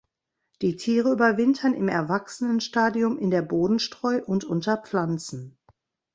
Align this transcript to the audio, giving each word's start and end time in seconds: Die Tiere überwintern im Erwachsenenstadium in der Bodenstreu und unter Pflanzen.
Die 0.63 0.77
Tiere 0.77 1.11
überwintern 1.11 1.75
im 1.75 1.87
Erwachsenenstadium 1.87 3.19
in 3.19 3.29
der 3.29 3.43
Bodenstreu 3.43 4.23
und 4.25 4.43
unter 4.45 4.77
Pflanzen. 4.77 5.59